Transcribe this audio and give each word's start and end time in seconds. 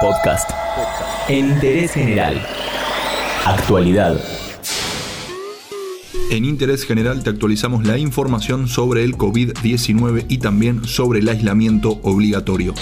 Podcast. 0.00 0.50
Interés 1.28 1.92
general. 1.92 2.40
Actualidad. 3.44 4.20
En 6.30 6.44
Interés 6.44 6.84
General 6.84 7.22
te 7.22 7.30
actualizamos 7.30 7.86
la 7.86 7.96
información 7.98 8.66
sobre 8.66 9.04
el 9.04 9.16
COVID-19 9.16 10.26
y 10.28 10.38
también 10.38 10.84
sobre 10.84 11.20
el 11.20 11.28
aislamiento 11.28 12.00
obligatorio. 12.02 12.74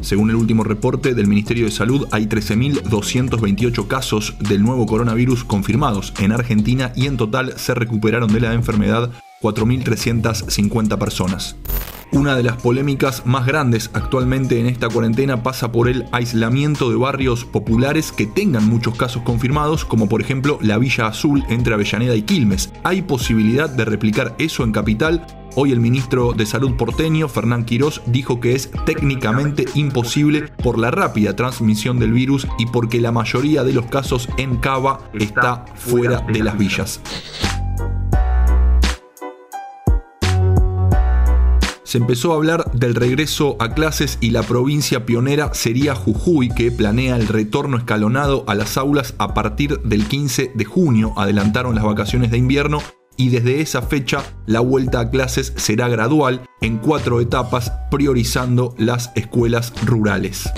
Según 0.00 0.30
el 0.30 0.36
último 0.36 0.62
reporte 0.62 1.14
del 1.14 1.26
Ministerio 1.26 1.64
de 1.64 1.70
Salud, 1.70 2.06
hay 2.10 2.26
13.228 2.26 3.86
casos 3.88 4.34
del 4.38 4.62
nuevo 4.62 4.86
coronavirus 4.86 5.44
confirmados 5.44 6.12
en 6.20 6.32
Argentina 6.32 6.92
y 6.94 7.06
en 7.06 7.16
total 7.16 7.54
se 7.58 7.74
recuperaron 7.74 8.32
de 8.32 8.40
la 8.40 8.54
enfermedad 8.54 9.10
4.350 9.42 10.98
personas. 10.98 11.56
Una 12.12 12.34
de 12.34 12.42
las 12.42 12.56
polémicas 12.56 13.24
más 13.24 13.46
grandes 13.46 13.90
actualmente 13.92 14.58
en 14.58 14.66
esta 14.66 14.88
cuarentena 14.88 15.44
pasa 15.44 15.70
por 15.70 15.88
el 15.88 16.06
aislamiento 16.10 16.90
de 16.90 16.96
barrios 16.96 17.44
populares 17.44 18.10
que 18.10 18.26
tengan 18.26 18.68
muchos 18.68 18.96
casos 18.96 19.22
confirmados, 19.22 19.84
como 19.84 20.08
por 20.08 20.20
ejemplo 20.20 20.58
la 20.60 20.76
Villa 20.78 21.06
Azul 21.06 21.44
entre 21.48 21.74
Avellaneda 21.74 22.16
y 22.16 22.22
Quilmes. 22.22 22.72
¿Hay 22.82 23.02
posibilidad 23.02 23.70
de 23.70 23.84
replicar 23.84 24.34
eso 24.38 24.64
en 24.64 24.72
Capital? 24.72 25.24
Hoy 25.54 25.70
el 25.70 25.78
ministro 25.78 26.32
de 26.32 26.46
Salud 26.46 26.76
porteño, 26.76 27.28
Fernán 27.28 27.64
Quirós, 27.64 28.02
dijo 28.06 28.40
que 28.40 28.54
es 28.54 28.70
técnicamente 28.86 29.64
imposible 29.74 30.48
por 30.62 30.78
la 30.78 30.90
rápida 30.90 31.36
transmisión 31.36 32.00
del 32.00 32.12
virus 32.12 32.46
y 32.58 32.66
porque 32.66 33.00
la 33.00 33.12
mayoría 33.12 33.62
de 33.62 33.72
los 33.72 33.86
casos 33.86 34.28
en 34.36 34.56
Cava 34.56 35.00
está 35.12 35.64
fuera 35.76 36.20
de 36.20 36.42
las 36.42 36.58
villas. 36.58 37.00
Se 41.90 41.98
empezó 41.98 42.32
a 42.32 42.36
hablar 42.36 42.70
del 42.70 42.94
regreso 42.94 43.56
a 43.58 43.74
clases 43.74 44.16
y 44.20 44.30
la 44.30 44.44
provincia 44.44 45.04
pionera 45.06 45.52
sería 45.54 45.96
Jujuy, 45.96 46.48
que 46.48 46.70
planea 46.70 47.16
el 47.16 47.26
retorno 47.26 47.76
escalonado 47.76 48.44
a 48.46 48.54
las 48.54 48.76
aulas 48.76 49.16
a 49.18 49.34
partir 49.34 49.80
del 49.80 50.06
15 50.06 50.52
de 50.54 50.64
junio. 50.64 51.12
Adelantaron 51.16 51.74
las 51.74 51.82
vacaciones 51.82 52.30
de 52.30 52.38
invierno 52.38 52.80
y 53.16 53.30
desde 53.30 53.60
esa 53.60 53.82
fecha 53.82 54.22
la 54.46 54.60
vuelta 54.60 55.00
a 55.00 55.10
clases 55.10 55.52
será 55.56 55.88
gradual 55.88 56.42
en 56.60 56.78
cuatro 56.78 57.20
etapas, 57.20 57.72
priorizando 57.90 58.72
las 58.78 59.10
escuelas 59.16 59.72
rurales. 59.84 60.48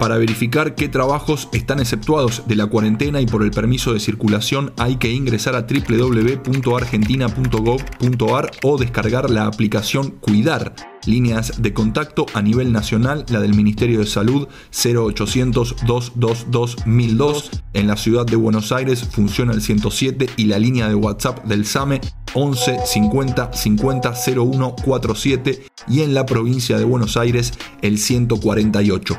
Para 0.00 0.16
verificar 0.16 0.74
qué 0.74 0.88
trabajos 0.88 1.48
están 1.52 1.78
exceptuados 1.78 2.48
de 2.48 2.56
la 2.56 2.66
cuarentena 2.68 3.20
y 3.20 3.26
por 3.26 3.42
el 3.42 3.50
permiso 3.50 3.92
de 3.92 4.00
circulación 4.00 4.72
hay 4.78 4.96
que 4.96 5.12
ingresar 5.12 5.54
a 5.54 5.66
www.argentina.gov.ar 5.66 8.50
o 8.62 8.78
descargar 8.78 9.28
la 9.28 9.44
aplicación 9.44 10.12
Cuidar. 10.12 10.74
Líneas 11.04 11.60
de 11.60 11.74
contacto 11.74 12.24
a 12.32 12.40
nivel 12.40 12.72
nacional, 12.72 13.26
la 13.28 13.40
del 13.40 13.52
Ministerio 13.52 13.98
de 13.98 14.06
Salud 14.06 14.48
0800 14.72 15.84
222 15.84 16.86
1002. 16.86 17.50
En 17.74 17.86
la 17.86 17.98
ciudad 17.98 18.24
de 18.24 18.36
Buenos 18.36 18.72
Aires 18.72 19.04
funciona 19.04 19.52
el 19.52 19.60
107 19.60 20.30
y 20.38 20.46
la 20.46 20.58
línea 20.58 20.88
de 20.88 20.94
WhatsApp 20.94 21.44
del 21.44 21.66
SAME 21.66 22.00
11 22.32 22.86
50 22.86 23.52
50 23.52 24.14
01 24.34 24.76
47 24.82 25.66
y 25.88 26.00
en 26.00 26.14
la 26.14 26.24
provincia 26.24 26.78
de 26.78 26.84
Buenos 26.84 27.18
Aires 27.18 27.52
el 27.82 27.98
148. 27.98 29.18